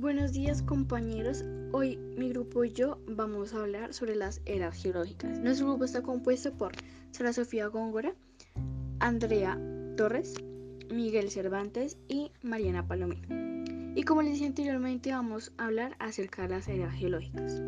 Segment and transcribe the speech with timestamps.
[0.00, 5.40] Buenos días compañeros, hoy mi grupo y yo vamos a hablar sobre las eras geológicas.
[5.40, 6.70] Nuestro grupo está compuesto por
[7.10, 8.14] Sara Sofía Góngora,
[9.00, 9.58] Andrea
[9.96, 10.36] Torres,
[10.88, 13.26] Miguel Cervantes y Mariana Palomino.
[13.96, 17.60] Y como les dije anteriormente vamos a hablar acerca de las eras geológicas.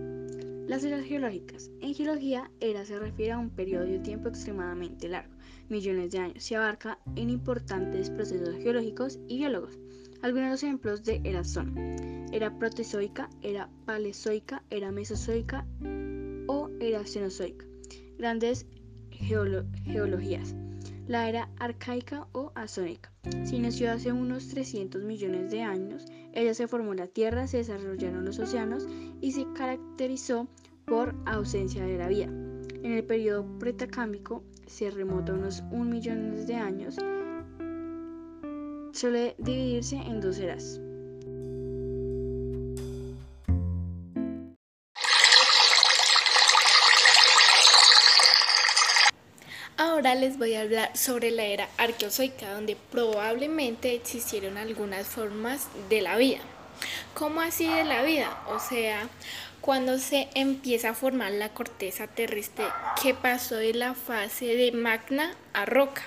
[0.70, 1.68] Las eras geológicas.
[1.80, 5.34] En geología, era se refiere a un periodo de tiempo extremadamente largo,
[5.68, 6.44] millones de años.
[6.44, 9.76] Se abarca en importantes procesos geológicos y biólogos.
[10.22, 11.76] Algunos ejemplos de eras son
[12.32, 15.66] era protezoica, era paleozoica, era mesozoica
[16.46, 17.66] o era cenozoica.
[18.16, 18.64] Grandes
[19.10, 20.54] geologías.
[21.10, 23.10] La era arcaica o azónica.
[23.42, 26.06] Se inició hace unos 300 millones de años.
[26.32, 28.86] Ella se formó la Tierra, se desarrollaron los océanos
[29.20, 30.46] y se caracterizó
[30.86, 32.26] por ausencia de la vida.
[32.26, 36.96] En el periodo pretacámbico se remota unos un millón de años.
[38.92, 40.80] Suele dividirse en dos eras.
[50.00, 56.00] Ahora les voy a hablar sobre la era arqueozoica, donde probablemente existieron algunas formas de
[56.00, 56.38] la vida.
[57.12, 58.42] ¿Cómo así de la vida?
[58.48, 59.10] O sea,
[59.60, 62.64] cuando se empieza a formar la corteza terrestre
[63.02, 66.00] que pasó de la fase de magna a roca.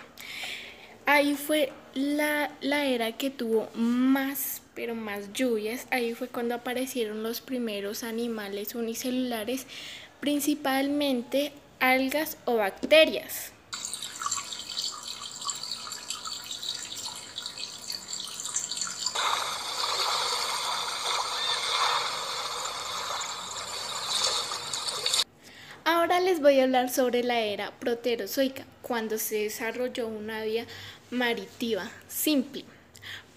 [1.05, 5.85] Ahí fue la, la era que tuvo más, pero más lluvias.
[5.91, 9.67] Ahí fue cuando aparecieron los primeros animales unicelulares,
[10.19, 13.53] principalmente algas o bacterias.
[25.85, 30.65] Ahora voy a hablar sobre la era proterozoica, cuando se desarrolló una vía
[31.11, 32.65] marítima simple.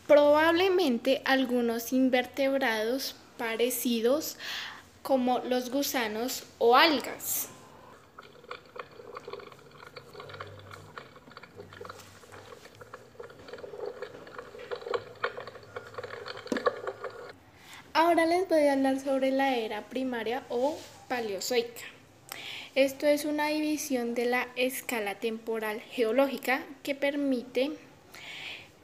[0.07, 4.37] Probablemente algunos invertebrados parecidos
[5.03, 7.49] como los gusanos o algas.
[17.93, 20.79] Ahora les voy a hablar sobre la era primaria o
[21.09, 21.96] paleozoica.
[22.77, 27.71] Esto es una división de la escala temporal geológica que permite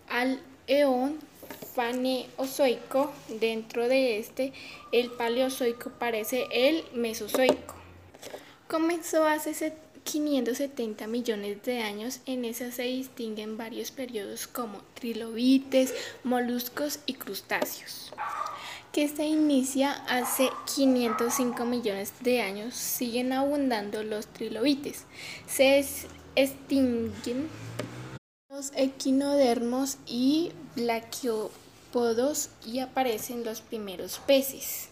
[0.09, 1.19] al eón
[1.75, 3.13] faneozoico.
[3.29, 4.55] Dentro de este,
[4.93, 7.75] el paleozoico parece el mesozoico.
[8.67, 12.21] Comenzó hace 570 millones de años.
[12.25, 15.93] En esa se distinguen varios periodos como trilobites,
[16.25, 18.11] moluscos y crustáceos
[18.93, 25.07] que se inicia hace 505 millones de años, siguen abundando los trilobites.
[25.47, 25.85] Se
[26.37, 27.49] extinguen
[28.51, 34.91] los equinodermos y blaquiopodos y aparecen los primeros peces.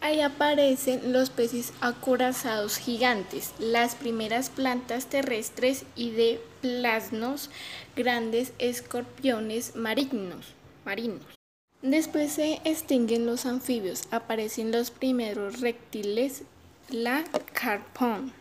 [0.00, 7.50] Ahí aparecen los peces acorazados gigantes, las primeras plantas terrestres y de plasnos,
[7.96, 10.54] grandes escorpiones marinos.
[10.84, 11.37] marinos.
[11.82, 16.42] Después se extinguen los anfibios, aparecen los primeros reptiles,
[16.90, 17.22] la
[17.52, 18.32] carpón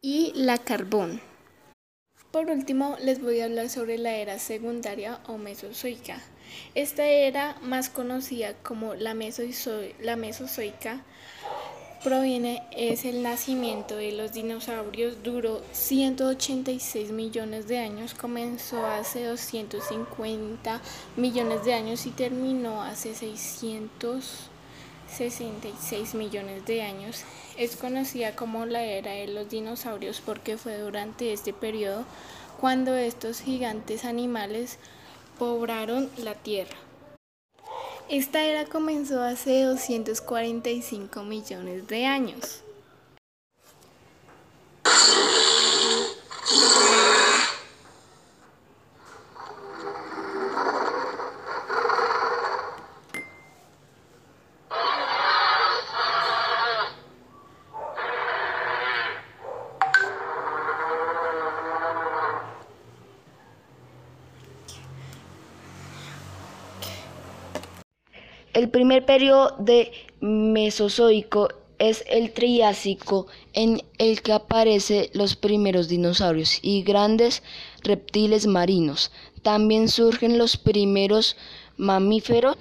[0.00, 1.20] y la carbón.
[2.30, 6.20] Por último, les voy a hablar sobre la era secundaria o mesozoica.
[6.76, 11.02] Esta era más conocida como la, mesozoica
[12.04, 20.82] proviene es el nacimiento de los dinosaurios, duró 186 millones de años, comenzó hace 250
[21.16, 27.24] millones de años y terminó hace 666 millones de años.
[27.56, 32.04] Es conocida como la era de los dinosaurios porque fue durante este periodo
[32.60, 34.78] cuando estos gigantes animales
[35.38, 36.76] poblaron la Tierra.
[38.08, 42.63] Esta era comenzó hace 245 millones de años.
[68.54, 69.90] El primer periodo de
[70.20, 71.48] Mesozoico
[71.80, 77.42] es el Triásico, en el que aparecen los primeros dinosaurios y grandes
[77.82, 79.10] reptiles marinos.
[79.42, 81.36] También surgen los primeros
[81.76, 82.56] mamíferos.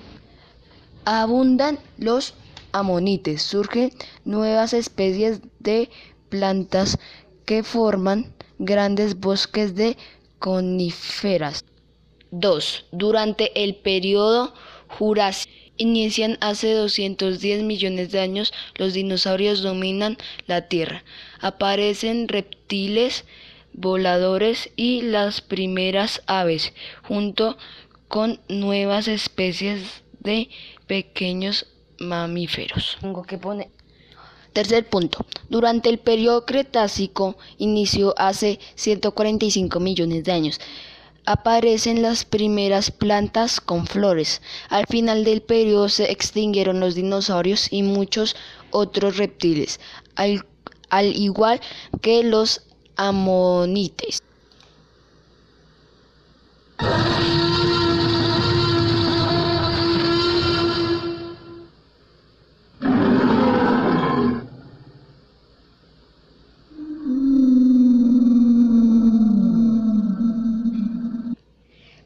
[1.06, 2.34] Abundan los
[2.72, 3.44] amonites.
[3.44, 3.92] Surgen
[4.25, 5.92] nuevas especies de
[6.30, 6.98] plantas
[7.45, 9.95] que forman grandes bosques de
[10.40, 11.63] coníferas.
[12.31, 12.86] 2.
[12.92, 14.56] Durante el periodo
[14.88, 20.17] Jurásico inician hace 210 millones de años, los dinosaurios dominan
[20.47, 21.03] la Tierra.
[21.39, 23.25] Aparecen reptiles
[23.73, 26.73] voladores y las primeras aves,
[27.03, 27.57] junto
[28.07, 30.49] con nuevas especies de
[30.87, 31.67] pequeños
[31.99, 32.97] mamíferos.
[33.01, 33.69] Tengo que poner
[34.53, 35.25] Tercer punto.
[35.49, 40.61] Durante el periodo Cretácico, inició hace 145 millones de años,
[41.25, 44.41] aparecen las primeras plantas con flores.
[44.69, 48.35] Al final del periodo se extinguieron los dinosaurios y muchos
[48.71, 49.79] otros reptiles,
[50.15, 50.45] al,
[50.89, 51.61] al igual
[52.01, 52.63] que los
[52.95, 54.21] amonites.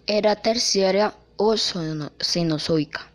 [0.07, 3.11] Era terciaria o cenozoica.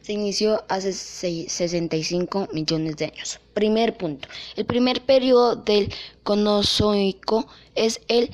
[0.00, 3.40] Se inició hace 65 millones de años.
[3.52, 4.28] Primer punto.
[4.54, 8.30] El primer periodo del Conozoico es el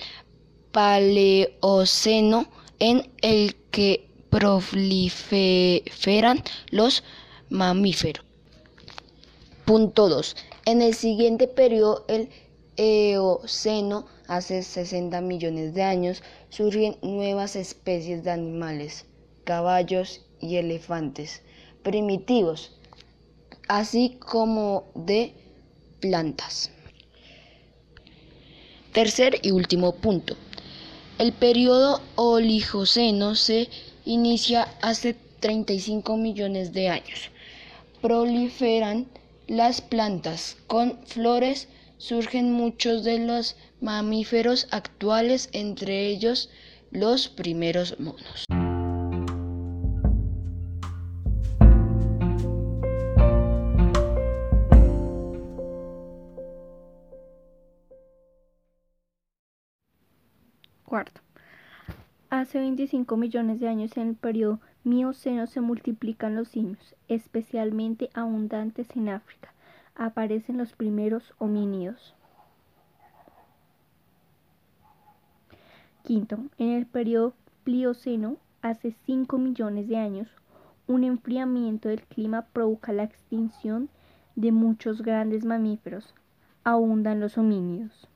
[0.72, 2.46] Paleoceno
[2.78, 5.64] en el que proliferan
[6.70, 7.02] los
[7.48, 8.26] mamíferos.
[9.64, 10.36] Punto 2.
[10.66, 12.28] En el siguiente periodo, el
[12.76, 19.06] Eoceno, hace 60 millones de años, surgen nuevas especies de animales,
[19.44, 21.42] caballos y elefantes
[21.82, 22.72] primitivos,
[23.68, 25.34] así como de
[26.00, 26.70] plantas.
[28.92, 30.36] Tercer y último punto.
[31.18, 33.68] El periodo Oligoceno se
[34.04, 37.30] inicia hace 35 millones de años.
[38.00, 39.06] Proliferan
[39.46, 41.68] las plantas con flores
[42.02, 46.50] surgen muchos de los mamíferos actuales, entre ellos
[46.90, 48.44] los primeros monos.
[60.84, 61.20] Cuarto.
[62.30, 68.88] Hace 25 millones de años en el periodo Mioceno se multiplican los simios, especialmente abundantes
[68.96, 69.52] en África
[69.94, 72.14] aparecen los primeros homínidos.
[76.02, 77.34] Quinto, en el periodo
[77.64, 80.28] Plioceno, hace 5 millones de años,
[80.86, 83.88] un enfriamiento del clima provoca la extinción
[84.34, 86.14] de muchos grandes mamíferos.
[86.64, 88.08] Abundan los homínidos.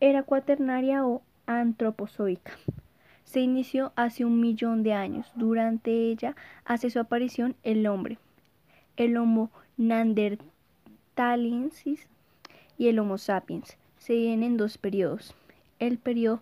[0.00, 2.52] Era cuaternaria o antropozoica.
[3.24, 5.32] Se inició hace un millón de años.
[5.34, 8.18] Durante ella hace su aparición el hombre
[8.96, 12.08] el Homo neanderthalensis
[12.78, 13.76] y el Homo sapiens.
[13.98, 15.34] Se dividen en dos periodos.
[15.78, 16.40] El periodo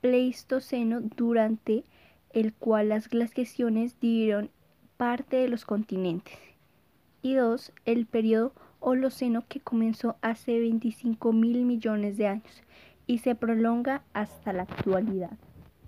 [0.00, 1.84] Pleistoceno, durante
[2.32, 4.50] el cual las glaciaciones dividieron
[4.96, 6.38] parte de los continentes.
[7.22, 12.62] Y dos, el periodo Holoceno, que comenzó hace 25 mil millones de años
[13.06, 15.30] y se prolonga hasta la actualidad.